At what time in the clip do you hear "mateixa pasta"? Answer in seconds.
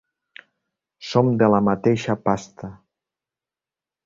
1.67-2.73